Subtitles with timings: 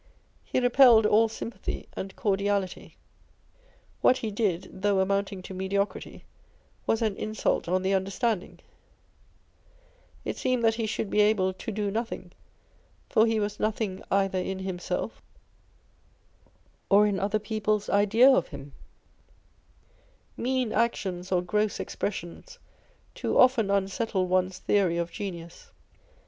[0.51, 2.97] lie repelled all sympathy and cordiality.
[4.01, 6.25] What he did (though amounting to mediocrity)
[6.87, 8.57] was an insult on the understanding.
[10.25, 12.31] It seemed that he should be able to do nothing;
[13.09, 15.21] for he was nothing either in himself
[16.89, 18.23] or in other 1 Probably Godwin is the person meant here.
[18.23, 18.25] â€" Ed.
[18.25, 18.25] On Envy.
[18.25, 18.73] 135 s people's idea of him!
[20.37, 22.43] Mean actions or gross expression?
[23.13, 25.69] too often unsettle one's theory of genius.